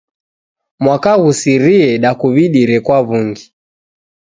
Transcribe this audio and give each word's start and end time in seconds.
Mwaka 0.83 1.11
ghusirie 1.21 1.87
dakuw'idire 2.03 2.77
kwa 2.85 2.97
w'ungi. 3.07 3.45